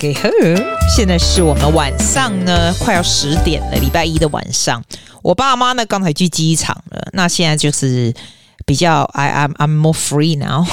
[0.00, 0.30] 给呵，
[0.88, 4.82] 现在是我们晚上呢，快要十点了，礼拜一的晚上。
[5.20, 8.14] 我爸妈呢刚才去机场了，那现在就是
[8.64, 10.66] 比较，I am I'm more free now。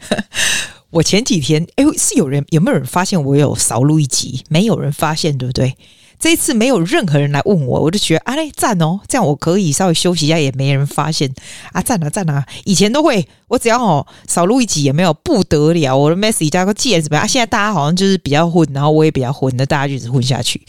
[0.90, 4.44] 我前几天，哎，是有人有没有人发现我有少录一集？
[4.50, 5.78] 没有人发现，对不对？
[6.18, 11.32] 这一次没有任何人来问我，我就觉得啊嘞赞哦，这样我可以稍微休息一下，也没人发现
[11.72, 12.46] 啊赞啊赞啊！
[12.64, 17.26] 以前都会，我只要哦少录一集也没有不得了，我的 message 加个戒指怎么样啊？
[17.26, 20.60] 现在大家好像就是比较混，然后我也比较混，那大家就一直混下去，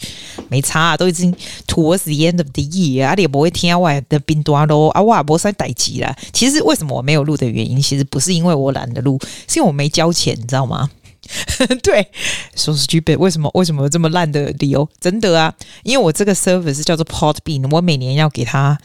[0.48, 1.34] 没差啊，都已经
[1.66, 6.14] towards the end of the year 啊，你也不会听外的冰多咯啊，我也不算待机了。
[6.32, 9.18] 其实为什么我没有录的原因，其实不是因为我懒得录，
[9.48, 10.90] 是因为我没交钱，你知道吗？
[11.82, 12.10] 对，
[12.54, 14.88] 说是 stupid，为什么为什么有这么烂的理由？
[15.00, 18.78] 真的啊，因为我这个 service 叫做 Podbean，我每年要给他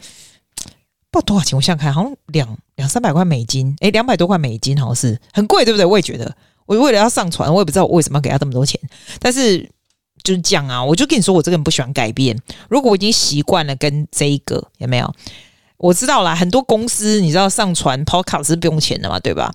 [1.09, 5.85] 不知道多少钱，我想想看，好像两两三百块美金，诶，两百多块美金，好像是很贵，对不对？
[5.85, 6.35] 我也觉得，
[6.66, 8.79] 我为了要上传，我也不知道我为什么要给他这么多钱，
[9.20, 9.70] 但是
[10.23, 12.38] 就是这样啊，我就跟你说，我这个人不喜欢改变。
[12.70, 15.13] 如果我已经习惯了跟这一个有没有？
[15.77, 19.51] 我知道啦，很多公司你知道上传 Podcast 是不用钱的嘛，对吧？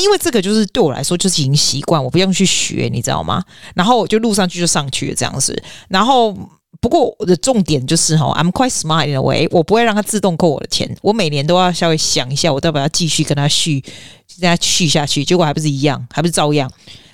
[0.00, 3.42] 因为这个就是对我来说就是已经习惯，我不用去学，你知道吗？
[3.74, 5.62] 然后我就录上去就上去了这样子。
[5.88, 6.36] 然后
[6.80, 13.80] 不过我的重点就是哈，I'm quite smart in a way，我不会让它自动扣我的钱，我每年都要稍微想一下，我要不要继续跟他续，
[14.40, 15.24] 跟他续下去。
[15.24, 16.70] 结果还不是一样，还不是照样。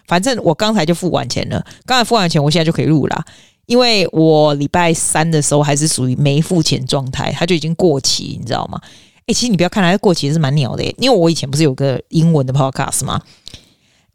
[0.08, 3.24] 反正我刚才就付完钱了，刚才付完钱，我现在就可以录了。
[3.66, 8.78] 因为我礼拜三的时候还是属于没付钱状态，它就已经过期，你知道吗？
[9.26, 13.20] 哎，其实你不要看它过期是蛮鸟的，因为我以前不是有个英文的 podcast 吗？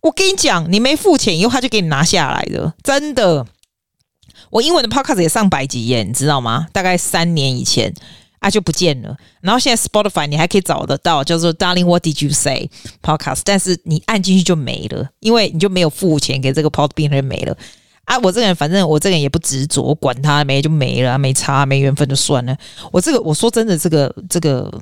[0.01, 3.45] 我跟你讲，你没付钱以后，他就给你拿下来的，真的。
[4.49, 6.67] 我英文的 podcast 也上百集耶，你知道吗？
[6.71, 7.93] 大概三年以前
[8.39, 12.69] 啊就不见了，然后现在 Spotify 你还可以找得到，叫做 Darling What Did You Say
[13.01, 17.57] Podcast，但是你按进去就没了，因为你就没有付钱给这个 Podbean 就没了。
[18.07, 22.57] 啊，我这个人反正我这个人也不执着，管他没就没了，没差没缘分就算了。
[22.89, 24.73] 我这个我说真的，这个这个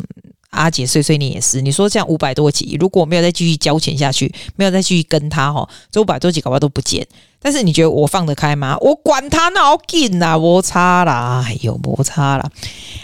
[0.52, 1.60] 阿姐碎碎念也是。
[1.60, 7.06] 你说这样五百多集，如果我没有再继续交钱下去，没有再继续跟他哈，这五百多集搞不好都不见。
[7.40, 8.78] 但是你觉得我放得开吗？
[8.80, 12.48] 我管他那好紧呐，摩擦啦，哎呦摩擦啦。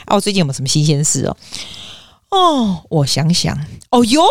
[0.05, 1.35] 啊，我最近有没有什么新鲜事哦？
[2.29, 3.57] 哦，我想想，
[3.89, 4.21] 哦哟。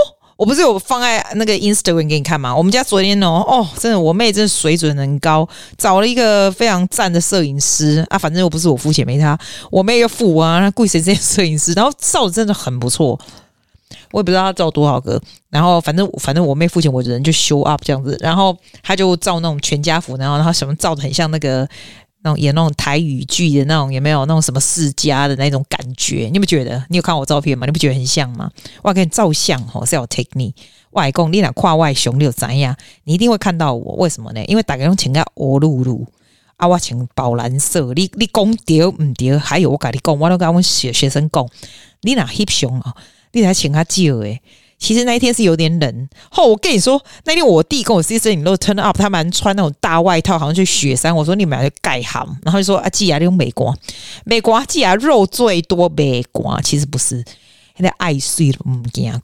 [0.41, 2.57] 我不是有放在那个 Instagram 给你看吗？
[2.57, 5.47] 我们家昨天哦，哦，真的，我妹真的水准很高，
[5.77, 8.17] 找了一个非常赞的摄影师啊。
[8.17, 9.39] 反正又不是我付钱，没他，
[9.71, 10.59] 我妹又付啊。
[10.61, 11.75] 那贵谁这些摄影师？
[11.75, 13.21] 然后照的真的很不错，
[14.13, 15.21] 我也不知道他照多少个。
[15.51, 18.17] 然后反正反正我妹付钱，我人就 show up 这样子。
[18.19, 21.69] 然后他就照那种全家福，然后然后什么照的很像那个。
[22.23, 26.29] 那种演那种台语剧的那种，有没有那种什么世家的那种感觉？
[26.33, 26.85] 你不觉得？
[26.89, 27.67] 你有看我照片吗？
[27.67, 28.51] 你不觉得很像吗？
[28.83, 30.55] 我要给你照相哦，是要 take 你
[30.91, 32.77] 外公，你俩跨外熊，你有怎样？
[33.05, 33.95] 你一定会看到我。
[33.97, 34.45] 为什么呢？
[34.45, 36.07] 因为大家用请个欧露露
[36.57, 37.93] 啊，我请宝蓝色。
[37.95, 39.39] 你你讲对唔对？
[39.39, 41.49] 还有我跟你讲，我都跟我们学学生讲，
[42.03, 42.95] 你俩 hip 熊啊，
[43.33, 44.43] 你俩请他少诶。
[44.81, 46.09] 其实那一天是有点冷。
[46.31, 51.15] 后我跟你说，那天我弟跟我 sister 你都 turn up，他们穿那种大外套，好像去雪山。
[51.15, 53.77] 我说你们俩就盖好，然后就说啊，季啊，你用美国，
[54.25, 56.59] 美国季啊，肉最多美国。
[56.65, 57.23] 其实不是，
[57.77, 59.23] 现在爱睡都唔惊寒。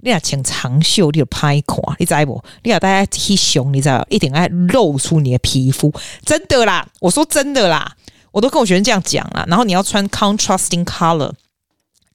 [0.00, 2.44] 你俩穿长袖，你就歹看，你知不？
[2.62, 4.06] 你俩大家踢熊，你知道？
[4.10, 5.90] 一定要露出你的皮肤，
[6.26, 6.86] 真的啦！
[7.00, 7.96] 我说真的啦，
[8.32, 9.46] 我都跟我学生这样讲啦。
[9.48, 11.32] 然后你要穿 contrasting color。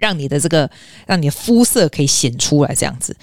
[0.05, 0.69] 让你的这个，
[1.07, 3.15] 让你的肤色可以显出来，这样子。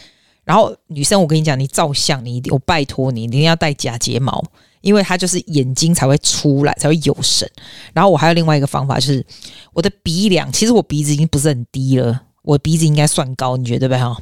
[0.43, 4.43] 然后女生，我跟你讲，你照相，你一定，我拜托你，你一定要戴假睫毛，
[4.81, 7.49] 因为它就是眼睛才会出来，才会有神。
[7.93, 9.25] 然后我还有另外一个方法，就是
[9.73, 14.17] 我的鼻梁，其实我鼻子已经不是很低了，我鼻子应该算高，你觉得对不对哈？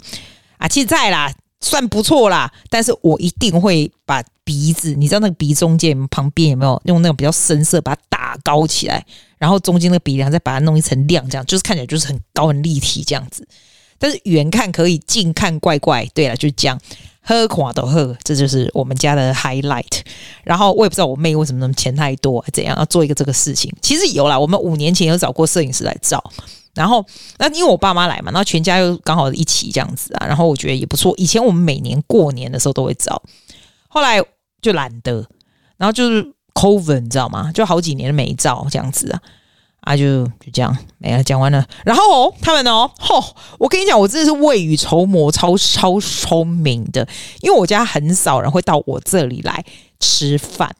[0.58, 1.32] 啊，其实在啦。
[1.62, 9.04] 算不错啦，但是我一定会把鼻子，你知道那个鼻中间旁边有没有用那种比较深色把它打高起来，
[9.40, 13.48] 然后中间那个鼻梁再把它弄一层亮，这样就是看起来就是很高很立体这样子。
[13.98, 16.06] 但是远看可以，近看怪怪。
[16.14, 16.78] 对了，就是这样，
[17.22, 20.02] 喝垮都喝，这就是我们家的 highlight。
[20.44, 23.74] 然后我也不知道我妹为什么那么钱太多，怎样要做一个这个事情。
[23.80, 26.22] 其实有啦，我们五年前有找过摄影师来照。
[26.72, 27.04] 然后，
[27.38, 31.12] 那因为我爸妈来嘛，然后全家又刚好一起这样子啊，然后我觉得也不错。
[31.16, 33.20] 以前我们每年过年的时候都会照，
[33.88, 34.22] 后来
[34.62, 35.26] 就懒得，
[35.76, 36.24] 然后就是
[36.54, 37.50] COVID，你知道吗？
[37.52, 39.20] 就好几年没照这样子啊，
[39.90, 41.66] 啊就就这样没了，讲完了。
[41.84, 43.22] 然后哦，他们哦，吼，
[43.58, 47.06] 我跟你讲，我真的是未雨绸缪，超超聪明的，
[47.40, 49.64] 因为我家很少人会到我这里来
[49.98, 50.74] 吃饭。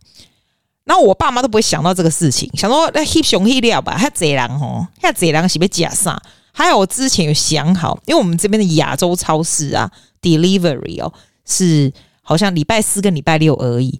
[0.85, 6.21] 然后我爸妈都不会想到这个事情，想说那黑熊黑料吧，他贼狼哦，他贼狼是被假杀。
[6.53, 9.91] 还有我之前有想好，因为我们这边的亚洲超市啊
[10.21, 11.13] ，delivery 哦
[11.47, 11.93] 是
[12.31, 13.99] 好像礼拜四跟礼拜六而已。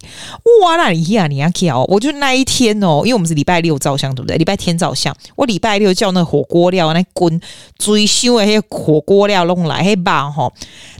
[0.63, 4.37] 哇，那你呀，你要跳，我就那一天哦，因为我们是礼拜六照相，对不对？
[4.37, 7.41] 礼拜天照相，我礼拜六叫那火锅料那滚
[7.77, 10.49] 追修的那些火锅料弄来，嘿吧哈。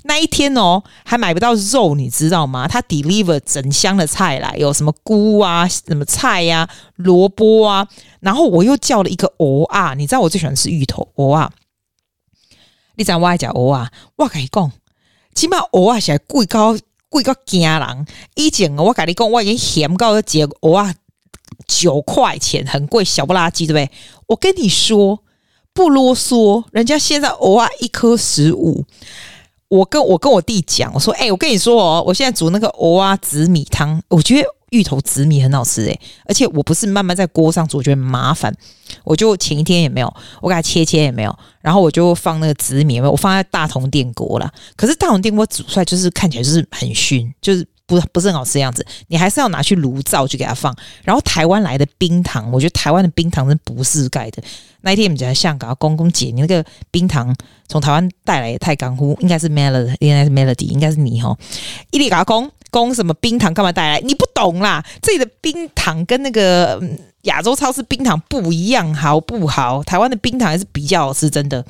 [0.04, 2.68] 那一天哦，还买不到肉，你知道吗？
[2.68, 7.88] 他 deliver 整箱的菜来，有什么菇啊，什么菜呀、啊，萝卜啊，
[8.20, 11.50] 然后我又叫了一个鹅啊，你知道我最喜欢吃芋头鹅啊。
[12.96, 13.90] 你知道我爱食鹅啊？
[14.18, 14.70] 我跟你讲，
[15.34, 16.78] 起码鹅啊是贵高
[17.12, 18.08] 贵到惊人。
[18.36, 20.96] 以前我跟你讲，我已经嫌到一只蚵啊
[21.68, 23.92] 九块钱，很贵，小不拉几，对不对？
[24.28, 25.20] 我跟你说，
[25.74, 28.86] 不啰嗦，人家现在蚵啊一颗十五。
[29.68, 38.54] 我跟我跟我弟讲，我说：“哎、我跟你说哦，我现在煮那个蚵仔紫米汤，我觉得芋头紫米很好吃诶，而且我不是慢慢在锅上煮，我觉得麻烦，
[39.04, 44.52] 我就前一天也没有，我给它切切也没有，然后我就放那个紫米，我放在大同电锅了。
[44.76, 50.74] 可是大同电锅煮出来就是看起来就是很熏，就是。”不不是很好吃的样子，你还是要拿去炉灶去给它放。
[51.04, 54.42] 然后台湾来的冰糖，我觉得台湾的冰糖是不是盖的。
[54.80, 57.36] 那一天我们在香港，公公姐，你那个冰糖
[57.68, 61.38] 从台湾带来也太港乎，应该是 Melody，应该是 Melody，应该是你哈。
[61.92, 64.00] 伊利嘎公公什么冰糖干嘛带来？
[64.00, 66.82] 你不懂啦，这里的冰糖跟那个
[67.24, 69.84] 亚洲超市冰糖不一样，好不好？
[69.84, 71.64] 台湾的冰糖还是比较好吃，真的。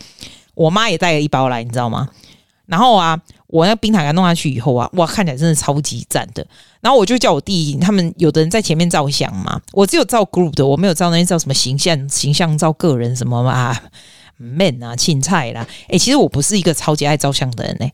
[0.53, 2.07] 我妈也带了一包来，你知道吗？
[2.68, 3.19] 然后啊。
[3.51, 6.48] 我那冰糖给弄下去以后啊，哇，看起来真的超级赞的。
[6.80, 13.77] 然后我就叫我弟，他们有的人在前面照相嘛，我只有照 group 的，我没有照那些照什么形象、形象照个人什么嘛
[14.38, 15.68] ，man 啊、青菜啦。
[15.89, 17.89] 诶，其实我不是一个超级爱照相的人呢。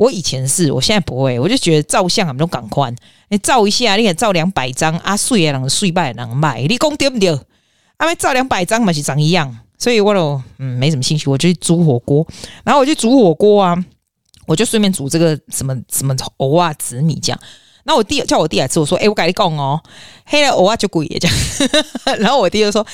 [0.00, 1.38] 我以前是，我现在不会。
[1.38, 2.90] 我就觉得照相啊，都赶快，
[3.28, 7.28] 你照一下，你也照两百张啊，水也能水败能卖，你讲对不对？
[7.98, 12.26] 啊，没照两百张嘛是长一样，所以我都嗯没什么兴趣，我就去煮火锅，
[12.64, 13.76] 然后我就煮火锅啊。
[14.46, 17.38] 我就顺便煮这个什么什么藕啊紫米酱，
[17.84, 19.80] 然后我弟叫我弟来吃，我说：“哎、我跟你讲哦，
[20.24, 21.36] 黑的蚵啊就贵这样。
[22.18, 22.84] ”然后我弟就说：“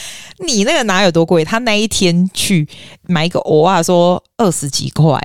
[0.45, 1.43] 你那个哪有多贵？
[1.43, 2.69] 他那一天去
[3.05, 5.19] 买一个蚵啊，说二十几块。”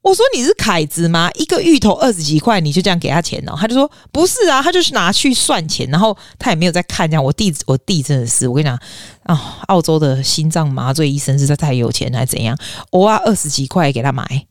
[0.00, 1.30] 我说：“你是凯子吗？
[1.34, 8.78] 一个芋头二十几块，你就这样给他钱哦？”他就说：“不是啊，他就是拿去算钱，然后他也没有在看这样。”我弟我弟真的是，我跟你讲
[9.24, 12.56] 啊、澳洲的心脏麻醉医生实在太有钱还是怎样？
[12.90, 14.46] 我啊二十几块给他买。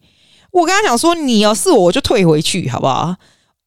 [0.51, 3.15] 我跟他讲说，你要是我，我就退回去，好不好？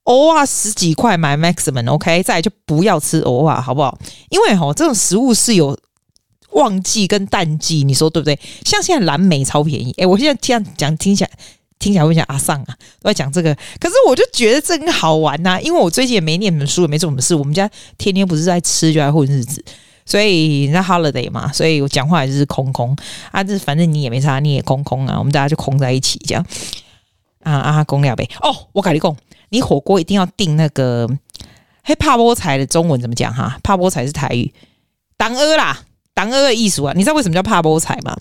[0.05, 3.99] 蚵仔十几块买 maximum，OK，再来就不要吃蚵仔，好不好？
[4.29, 5.79] 因为吼，这种食物是有
[6.53, 8.39] 旺季跟淡季，你说对不对？
[8.65, 11.31] 像现在蓝莓超便宜，诶，我现在这样讲听起来
[11.81, 17.69] 听起来会像阿桑啊，都在讲这个，可是我就觉得真好玩呐、啊，因为我最近也没念什么书，也没做什么事，我们家
[17.99, 19.65] 天天不是在吃，就在混日子。
[20.07, 22.97] 所以那 holiday 嘛，所以我讲话也是空空
[23.31, 26.45] 啊，这反正你也没啥，你也空空啊，我们大家就空在一起这样
[27.43, 28.29] 啊啊，公料呗。
[28.43, 29.17] 哦，我跟你讲，
[29.49, 31.09] 你火锅一定要订那个
[31.83, 33.59] 嘿，怕菠菜的中文怎么讲哈？
[33.63, 34.53] 怕菠菜是台语，
[35.17, 35.81] 当鹅啦。
[36.21, 38.15] 党鹅的艺术啊，你知道为什么叫怕菠菜吗？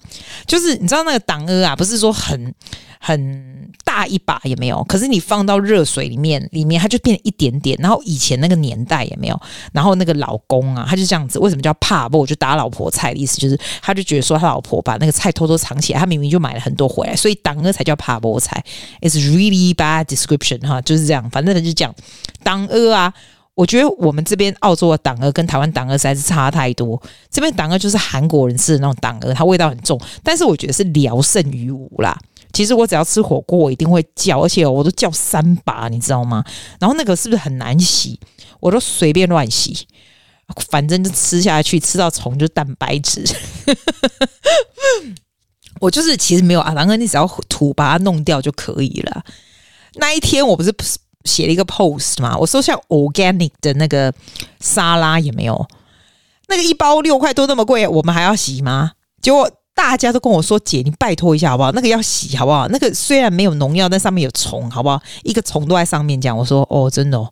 [0.47, 2.53] 就是你知道那个党鹅啊，不是说很
[2.97, 7.77] 很大一把也没有，可是你放到热水里面，里面它就变一点点。
[7.81, 9.37] 然后以前那个年代也没有，
[9.73, 11.37] 然后那个老公啊，他就这样子。
[11.39, 12.25] 为什么叫怕菠？
[12.25, 18.63] 就打老婆菜的意思，就是他就觉得说他老婆把那个菜偷偷藏起来，他明明就买了很多回来，所以党鹅才叫怕菠菜。
[19.01, 21.29] It's really bad description 哈，就是这样。
[21.31, 21.93] 反正他就讲
[22.43, 23.13] 党鹅啊。
[23.59, 27.01] 我觉得我们这边澳洲的党鹅跟台湾党鹅实在是差太多。
[27.29, 32.17] 这边党鹅就是韩国人吃的那种党鹅，它味道很重，但是我觉得是聊胜于无啦。
[32.53, 36.41] 其实我只要吃火锅，我一定会叫，而且我都叫三把，你知道吗？
[36.79, 38.17] 然后那个是不是很难洗？
[38.61, 39.85] 我都随便乱洗，
[40.69, 43.25] 反正就吃下去，吃到虫就蛋白质。
[45.81, 49.21] 我就是其实没有啊，党鹅你只要土把它弄掉就可以了。
[49.95, 50.73] 那一天我不是。
[51.25, 54.13] 写了一个 post 嘛，我说像 organic 的那个
[54.59, 55.67] 沙拉也没有，
[56.47, 58.91] 那个一包六块多那么贵，我们还要洗吗？
[59.21, 61.71] 结果大家都跟我说：“姐，你拜托一下好不好？
[61.71, 62.67] 那个要洗好不好？
[62.69, 65.01] 那个虽然没有农药，但上面有虫，好不好？
[65.23, 67.31] 一个虫都在上面。”讲我说：“哦，真的哦，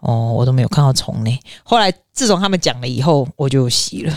[0.00, 4.14] 哦，我都没有看到虫呢。”后来自从他们讲了以后，我就洗了。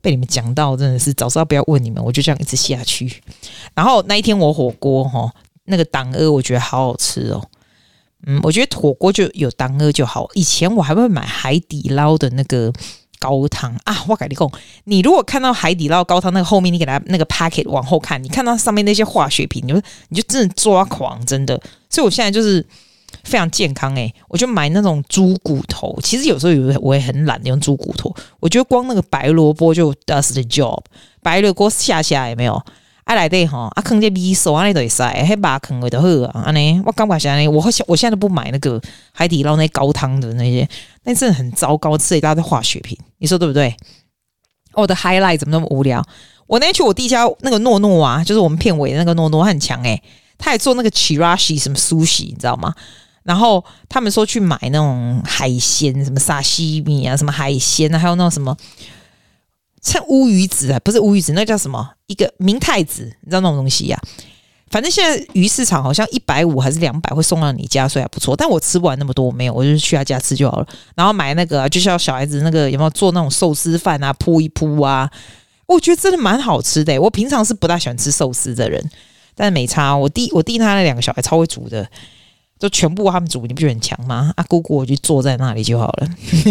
[0.00, 3.22] 被你们讲到真的是早知道不要问你们，我就这样一直下去。
[3.74, 5.30] 然后那一天我火锅哈，
[5.66, 7.40] 那个党鹅我觉得好好吃哦。
[8.26, 10.28] 嗯，我觉得火锅就有党鹅就好。
[10.34, 12.72] 以前我还会买海底捞的那个
[13.18, 14.50] 高汤啊，我跟你讲，
[14.84, 21.60] 你如果看到海底捞高汤那个后面，你给它那个 packet 往后看，你看到上面那些化学品，你就你就真的抓狂，真的。
[21.88, 22.64] 所以我现在就是
[23.24, 25.96] 非常健康诶、我就买那种猪骨头。
[26.02, 30.80] 其实有时候有我也很懒用猪骨头，我觉得光那个白萝卜就 does the job。
[31.22, 32.60] 白萝卜下下也没有
[33.04, 38.80] 啊来对哈，啊坑这米索啊那都塞，还把坑位都好啊，安尼我刚把现在我现我现在都不买那个
[39.12, 40.68] 海底捞那高汤的那些，
[41.04, 43.76] 那真的很糟糕，吃一大堆化学品，你说对不对？
[44.74, 46.02] 我的 highlight 怎么那么无聊？
[46.46, 50.02] 我那天去我弟家那个诺诺啊，就是我们片尾的那个诺诺，很强诶、欸，
[50.38, 52.72] 他也做那个 chirashi 什么苏式你知道吗？
[53.24, 58.56] 然后他们说去买那种海鲜，什么沙西米啊，什么海鲜啊，还有那种什么。
[59.82, 61.90] 像乌鱼子啊，不是乌鱼子，那叫什么？
[62.06, 64.30] 一个明太子，你知道那种东西呀、啊？
[64.70, 68.34] 反正现在鱼市场好像一百五还是两百会送到你家，所以还不错。
[68.34, 70.66] 但我吃不完那么多，我没有，我就去他家吃就好了。
[70.94, 75.10] 然后买那个、啊，就像小孩子那个有没有做那种寿司饭啊，铺一铺啊，
[75.66, 78.82] 我觉得真的蛮好吃的、我平常是不大喜欢吃寿司的人，
[79.34, 79.94] 但是没差。
[79.94, 81.86] 我弟我弟他那两个小孩超会煮的，
[82.58, 84.32] 就全部他们煮，你不觉得很强吗？
[84.36, 86.08] 啊，姑姑我就坐在那里就好了。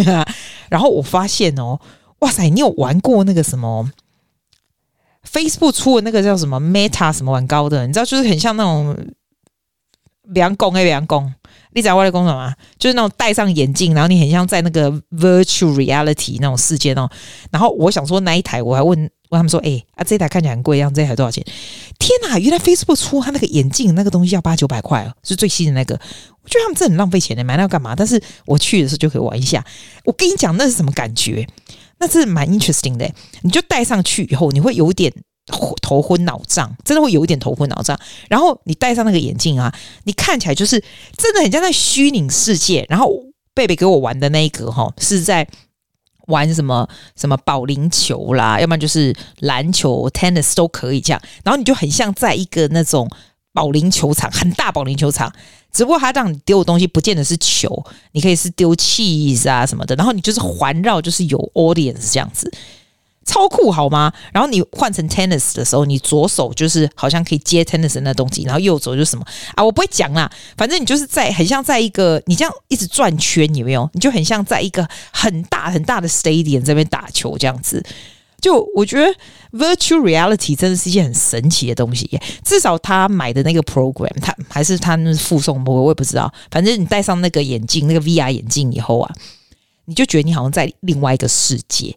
[0.69, 1.79] 然后我发现哦。
[2.21, 3.91] 哇塞，你有玩过那个什么
[5.29, 7.85] Facebook 出的那个叫什么 Meta 什么玩高的？
[7.85, 8.97] 你知道，就是很像那种
[10.23, 11.33] 凉宫哎，凉宫，
[11.73, 12.53] 你知道我在讲什么？
[12.79, 17.09] 就是那种戴上眼镜，然后你很像在那个 Virtual Reality 那种世界哦。
[17.51, 18.97] 然后我想说那一台，我还问
[19.29, 21.43] 问他们说，哎、啊，这台看起来很贵，样这台多少钱？
[21.97, 25.95] 天哪，原来 Facebook 出他那个眼镜那个东西要八九百块哦，是最新的那个。
[26.43, 27.95] 我觉得他们真的很浪费钱的，买那个干嘛？
[27.95, 29.63] 但是我去的时候就可以玩一下。
[30.05, 31.47] 我跟你讲，那是什么感觉？
[32.01, 33.09] 那是蛮 interesting 的，
[33.43, 35.13] 你就戴上去以后，你会有点
[35.81, 37.97] 头昏脑胀，真的会有一点头昏脑胀。
[38.27, 40.83] 然后你戴上那个眼镜啊，你看起来就是
[41.15, 42.85] 真的很像在虚拟世界。
[42.89, 43.09] 然后
[43.53, 45.47] 贝贝给我玩的那一个哈，是在
[46.27, 51.21] 玩什么什么保龄球啦，要不然就是篮球、tennis 都可以这样。
[51.43, 53.09] 然后你就很像在一个那种。
[53.53, 55.29] 保龄球场很大，保龄球场，
[55.71, 62.51] 只不过他让你丢的东西不见得是球，你可以是丢 cheese 啊什么的，然后你就是环绕，就是有 audience 这样子，
[63.25, 64.11] 超酷好吗？
[64.33, 69.25] 然后你换成 tennis 的时候，你左手就是好像可以接 tennis 那东西，然后右手就是什么
[69.55, 69.63] 啊？
[69.63, 73.89] 我不会讲啦，反正你就是在很像在一个你这样一直转圈，有没有？
[73.93, 77.83] 你就很像在一个很大很大的 stadium 这边打球这样子。
[78.41, 79.13] 就我觉得
[79.53, 86.33] virtual reality 真的是一件很神奇的东西，至少他买的那个 program，他还是他那附送我，我也不知道。
[86.49, 89.13] 反正你戴上那个眼镜，那个 VR 眼镜以后啊，
[89.85, 91.95] 你就觉得你好像在另外一个世界，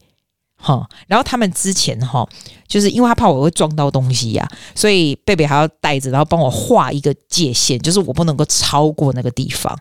[0.56, 0.86] 哈。
[1.06, 2.28] 然后他们之前哈，
[2.68, 9.74] 就是因为他怕我会撞到东西呀、啊，所以贝贝还要带着，然后帮我画一个界限，就是我不能够超过那个地方。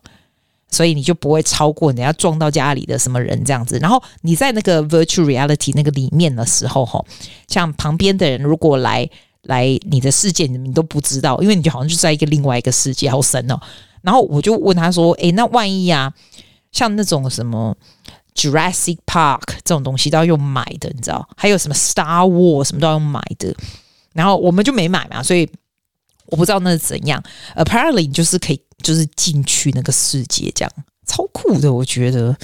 [0.73, 3.77] 所以你就不会超过你要撞到家里的什么人这样子。
[3.79, 7.03] 然后你在那个 virtual reality 那个里面的时候，哈，
[7.47, 9.07] 像旁边的人如果来
[9.43, 13.59] 来你的世界，你都不知道，因为你就好像就在一个另外一个世界，好神哦。
[14.01, 16.11] 然后我就问他说：“诶，那万一啊，
[16.71, 17.75] 像那种什么
[18.35, 21.27] Jurassic Park 这种东西都要用买的，你知道？
[21.37, 23.55] 还有什么 Star Wars 什么都要用买的。
[24.13, 25.49] 然后我们就没买嘛，所以
[26.27, 27.23] 我不知道那是怎样。
[27.55, 30.71] Apparently 就是可以。”就是进去那个世界，这样
[31.07, 32.35] 超酷的，我觉得。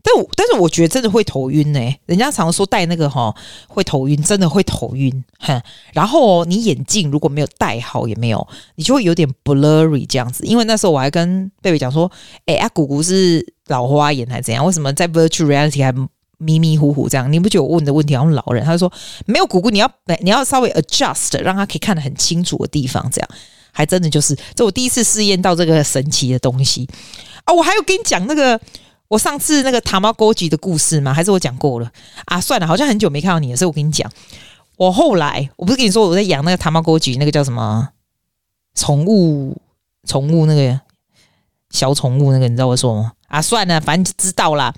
[0.00, 3.34] 但我但是我觉得真的会头晕呢、人家常说戴那个哈
[3.66, 5.24] 会头晕，真的会头晕。
[5.40, 5.60] 哼，
[5.92, 10.44] 然后你眼镜如果没有戴好，也没有，你就会有点 blurry 这样子。
[10.44, 12.08] 因为那时候我还跟贝贝讲说，
[12.46, 14.64] 哎、欸，阿姑姑是老花眼还是怎样？
[14.64, 15.92] 为什么在 virtual reality 还
[16.42, 17.32] 迷迷糊糊这样？
[17.32, 18.64] 你不觉得我问的问题好像老人？
[18.64, 18.92] 他就说
[19.26, 23.28] 没有，姑姑你要你要稍微 adjust，让他可以看得很清楚的地方这样。
[23.72, 26.86] 还真的就是，这我第一次试验到这个神奇的东西
[27.44, 27.54] 啊！
[27.54, 28.60] 我还有跟你讲那个
[29.08, 31.14] 我上次那个塔玛哥吉的故事吗？
[31.14, 31.90] 还是我讲过了
[32.26, 32.38] 啊？
[32.38, 34.10] 算了，好像很久没看到你了，所以我跟你讲，
[34.76, 37.88] 我后来我不是跟你说我在养那个塔玛哥吉，那个叫什么
[38.74, 39.56] 宠物？
[40.06, 40.80] 宠物那个
[41.70, 43.12] 小宠物那个，你知道我说吗？
[43.28, 44.74] 啊，算了，反正就知道啦。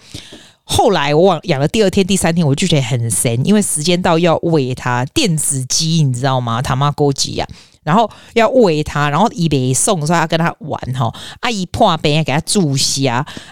[0.64, 6.61] 后来我养了第二天、第三天，我就觉得很神，因为时间到要喂它电子鸡，你知道吗？
[6.62, 7.47] 塔玛哥吉呀。
[7.83, 11.14] 然后要喂它，然后一北送，说要跟它玩哈。
[11.40, 13.06] 阿姨破病，给它注射。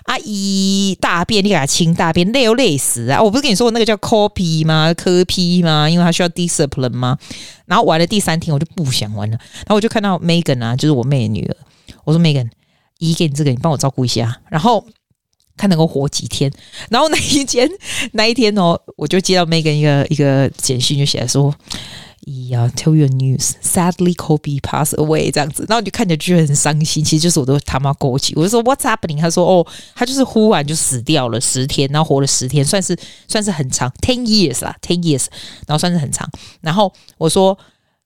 [0.04, 3.21] 阿姨大便，你给它清大便，累又累死啊！
[3.21, 4.95] 我不是跟你说那个叫 copy 吗？
[4.95, 5.87] 科批吗？
[5.87, 7.19] 因为它需要 discipline 吗？
[7.66, 9.37] 然后玩了第三天，我就不想玩了。
[9.37, 11.54] 然后我就看到 Megan 啊，就是我妹的女儿。
[12.04, 12.49] 我说 Megan，
[13.00, 14.87] 姨给你这个，你帮我照顾一下，然后
[15.62, 16.50] 看能够活几天。
[16.90, 17.71] 然后那一天，
[18.14, 21.54] 那一天哦，我就接到 Megan 一个一个简讯，就写来说。
[22.50, 27.02] 呀、，Tell your news，sadly Kobe passed away 这样子，然后你就看着就很伤心。
[27.02, 29.19] 其实就是我都他妈过去，我就说 What's happening？
[29.19, 35.26] 他说哦，他就是忽然就死掉了十天，然后活了十天，算是算是很长，ten years 啦，ten years，
[35.66, 36.28] 然后算是很长。
[36.61, 37.59] 然后我说，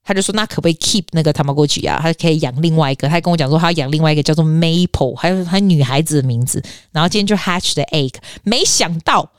[0.07, 1.99] 他就说那可不可以 keep 那个他妈过去啊？
[2.01, 6.63] 他可以养另外一个，他跟我讲说他要养另外一个叫做 Maple，还有他女孩子的名字。
[6.93, 9.33] 然后今天就 hatch the egg，没想到。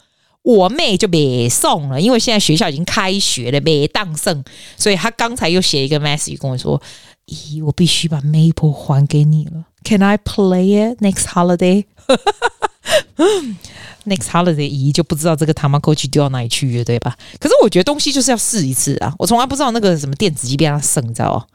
[0.44, 4.42] 我妹就别送了，因为现在学校已经开学了，别当剩，
[4.78, 6.82] 所以他刚才又写一个 message 跟我说
[7.28, 11.84] ：“咦，我必须把 Maple 还给你了，Can I play it next holiday？”
[14.08, 17.18] Next holiday，一就不知道这个 Tamagotchi 丢到哪里去了，对吧？
[17.42, 19.14] 可是我觉得东西就是要试一次啊！
[19.20, 21.46] 我从来不知道那个什么电子机变它剩，你知道吗？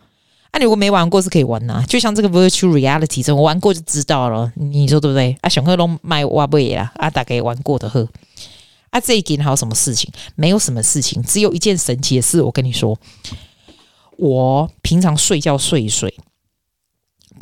[0.50, 5.35] 啊，你如果没玩过是可以玩呐、啊，就像这个 Virtual Reality，这我玩过就知道了，你说对不对？
[5.40, 8.06] 啊，熊克龙卖挖不啦，啊，大概玩过的呵。
[8.90, 10.12] 啊，这一件还有什么事情？
[10.35, 12.42] 没有什么事情，只有一件神奇的事。
[12.42, 12.99] 我跟你说，
[14.18, 16.14] 我平常睡觉睡一睡。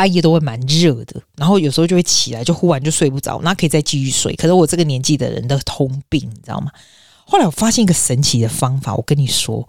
[0.00, 4.35] 半夜都会蛮热的，然后有时候就会起来，就忽然就睡不着，那可以再继续睡。
[4.35, 6.71] 可是我这个年纪的人的通病，你知道吗？
[7.26, 9.69] 后来我发现一个神奇的方法，我跟你说，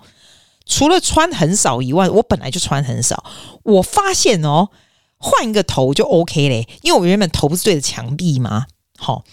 [0.66, 3.26] 除了穿很少以外，我本来就穿很少。
[3.64, 4.70] 我发现哦，
[5.18, 8.68] 换一个头就 OK 嘞，因为我原本头不是对着墙壁吗？
[8.98, 9.26] 好，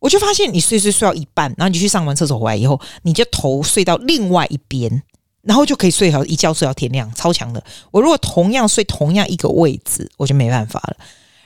[0.00, 5.02] 我就发现你睡睡睡到一半，然后你去上完厕所回来以后，你就头睡到另外一边。
[5.50, 7.60] 然后就可以睡好一觉睡到天亮，超强的。
[7.90, 10.96] 我如果同样睡同样一个位置，我就没办法了。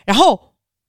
[0.05, 0.39] 然后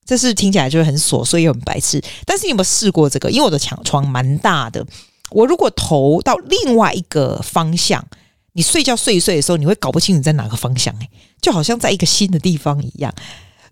[0.05, 2.03] 这是听起来就会很琐碎又很白痴。
[2.25, 3.31] 但是你有没有试过这个？
[3.31, 4.85] 因为我的墙床蛮大的，
[5.29, 8.05] 我如果头到另外一个方向，
[8.51, 11.09] 你睡觉睡一睡的时候，你会搞不清楚在哪个方向，欸，
[11.41, 13.15] 就好像在一个新的地方一样。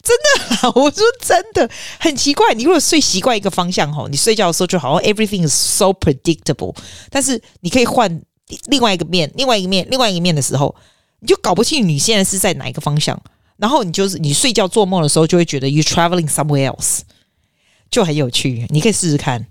[0.01, 1.69] 真的，我说真的
[1.99, 2.53] 很奇怪。
[2.53, 6.73] 你如果睡习惯一个方向吼，你睡觉的时候就好像 everything is so predictable。
[7.09, 8.21] 但是你可以换。
[8.65, 10.75] 另外一个面，另外一个面，另外一个面的时候，
[11.19, 13.21] 你就搞不清你现在是在哪一个方向。
[13.57, 17.01] 然后你就是你睡觉做梦的时候，就会觉得 you traveling somewhere else，
[17.89, 18.65] 就很有趣。
[18.69, 19.47] 你可以试试看。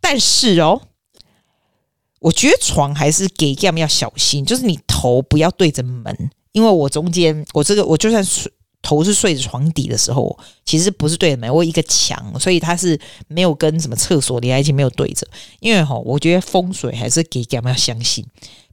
[0.00, 0.82] 但是哦，
[2.20, 8.52] 我觉得床还是给 game 要小心，就是你头不要对着门，因为我中间我这个我就算睡。
[8.82, 10.36] 头是睡着床底的时候，
[10.66, 12.98] 其实不是对着门，我一个墙，所以它是
[13.28, 15.26] 没有跟什么厕所连在一起，没有对着。
[15.60, 18.26] 因为哈，我觉得风水还是给 game 要相信，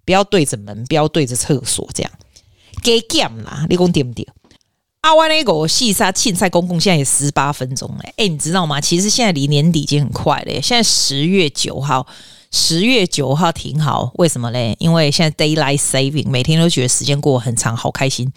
[0.03, 2.11] 不要对着门，不要对着厕所，这样
[2.81, 3.65] 给 game 啦。
[3.69, 4.27] 你讲对不对？
[5.01, 8.81] 阿湾那个细沙庆赛公共现在也十八分钟了，哎，你知道吗？
[8.81, 12.05] 其实现在离年底已经很快了，现在十月九号，
[12.51, 14.75] 十月九号挺好，为什么嘞？
[14.79, 18.29] 因为现在 daylight saving，每天都觉得时间过很长，好开心。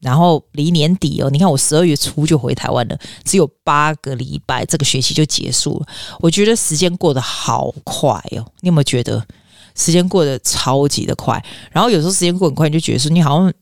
[0.00, 5.86] 然后离年底哦，你看我十二月初就回台湾了，只有八个礼拜，这个学期就结束了。
[6.20, 9.26] 我觉得时间过得好快哦，你有没有觉得
[9.74, 11.44] 时间过得超级的快？
[11.72, 13.52] 然后有时候时间过很快，你就觉得说你好像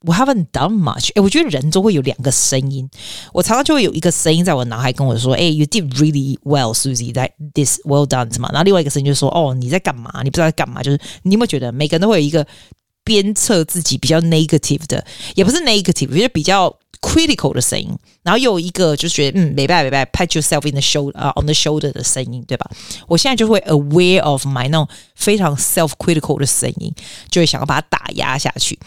[0.00, 1.10] we haven't done much。
[1.14, 2.90] 诶，我觉得人都会有两个声音，
[3.32, 10.10] 我常常就会有一个声音在我脑海跟我说：“诶，you did really well, Susie, that this well done 什么。”然后另外一个声音就说：“哦，你在干嘛？
[10.24, 12.44] 你不知道在干嘛？”就是你有没有觉得每个人都会有一个？
[13.04, 17.88] 鞭策自己比较 negative 的，也不是 negative，就是比较 critical 的声音。
[18.22, 22.70] 然后又有一个就是觉得嗯，没办法，没办，pat yourself in the shoulder 啊、，on the shoulder 的声音，对吧？
[23.06, 26.90] 我现在就会 aware of my 那种非常 self critical 的声音，
[27.28, 28.78] 就会想要把它打压下去。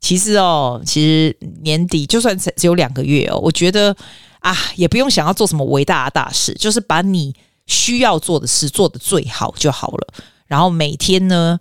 [0.00, 3.96] 其实哦，其实年底就算只有两个月哦，我觉得
[4.38, 7.34] 啊，也不用想要做什么伟大的大事，就是把你
[7.66, 10.14] 需要做的事做得最好就好了。
[10.46, 11.58] 然后每天呢，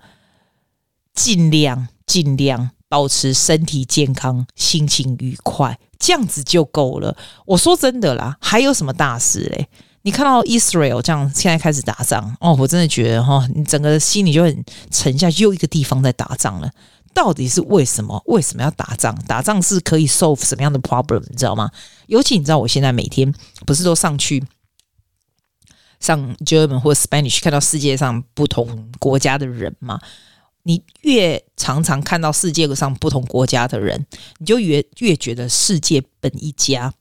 [1.14, 7.16] 尽量尽量保持身体健康、心情愉快，这样子就够了。
[7.46, 9.68] 我说真的啦，还有什么大事嘞？
[10.04, 15.44] 你看到 Israel 这样现在开始打仗哦，我真的觉得哈，你整个心里就很沉下去。
[15.44, 16.72] 又一个地方在打仗了，
[17.14, 18.20] 到底是为什么？
[18.26, 19.16] 为什么要打仗？
[19.28, 21.22] 打仗是可以 solve 什么样的 problem？
[21.30, 21.70] 你知道吗？
[22.08, 23.32] 尤其你知道，我现在每天
[23.68, 24.44] 不是都上去
[26.00, 30.00] 上 German 或 Spanish，看到世界上不同国家的人吗？
[30.64, 34.06] 你越常常看到世界上不同国家的人，
[34.38, 36.94] 你就越越觉得世界本一家。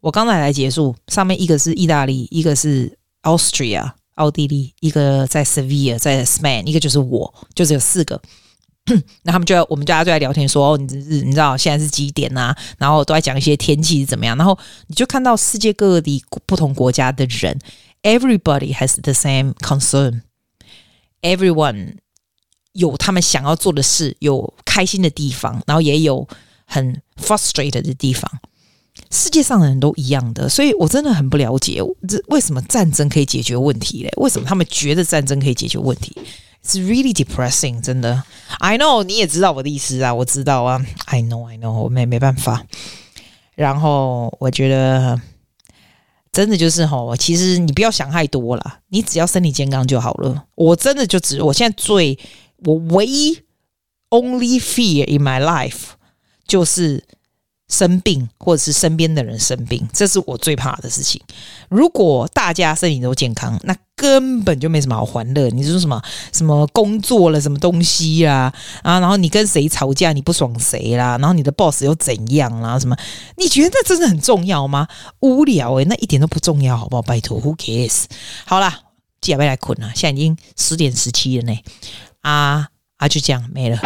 [0.00, 8.20] 我刚才来结束，上面一个是意大利，一个是 Austria 奥地利，一个在 Sevilla 在 Spain，一个就是我，就只有四个。
[9.22, 12.56] 那他们就我们大家就在聊天说，哦，你你知道现在是几点啊？
[12.78, 14.36] 然后都在讲一些天气是怎么样。
[14.36, 17.58] 然后你就看到世界各地不同国家的人
[18.02, 21.96] ，Everybody has the same concern，Everyone。
[22.78, 26.26] 有他们想要做的事，有开心的地方，然后也有
[26.64, 28.30] 很 frustrated 的地方。
[29.10, 34.10] 世界上的人都一样的，所以我真的很不了解，这为什么战争可以解决问题嘞？
[34.16, 36.16] 为什么他们觉得战争可以解决问题
[36.64, 38.22] ？It's really depressing，真的。
[38.58, 40.84] I know，你也知道我的意思啊，我知道啊。
[41.06, 42.64] I know，I know，我没没办法。
[43.54, 45.20] 然后我觉得
[46.30, 50.44] 真的就是吼，其实你不要想太多了，你只要身体健康就好了。
[50.54, 52.18] 我真的就只，我现在最。
[52.64, 53.40] 我唯一
[54.10, 55.90] only fear in my life
[56.46, 57.04] 就是
[57.68, 61.20] 生病，或者是身边的人生病，这是我最怕的事情。
[61.68, 65.50] 如果大家身体都健康，那根本就没什么好欢乐。
[65.50, 68.50] 你说什么什么工作了什么东西啊
[68.82, 68.98] 啊？
[69.00, 71.18] 然后你跟谁吵架你不爽谁啦？
[71.18, 72.78] 然后你的 boss 又怎样啦？
[72.78, 72.96] 什么？
[73.36, 74.88] 你觉得那真的很重要吗？
[75.20, 77.02] 无聊诶、那一点都不重要，好不好？
[77.02, 78.04] 拜托，Who cares？
[78.46, 78.80] 好啦，
[79.20, 81.58] 接下来来困了，现在已经十点十七了呢。
[82.28, 82.66] 啊
[82.98, 83.78] 啊，就这样没了。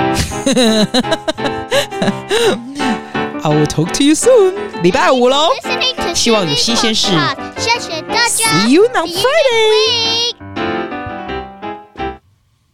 [3.44, 4.54] I will talk to you soon。
[4.82, 5.50] 礼拜五喽，
[6.14, 7.08] 希望有新鲜事。
[7.56, 10.41] See you on Friday。